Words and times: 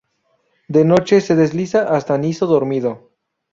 De 0.67 0.83
noche 0.83 1.21
se 1.21 1.35
desliza 1.35 1.93
hasta 1.95 2.17
Niso 2.17 2.47
dormido. 2.47 3.11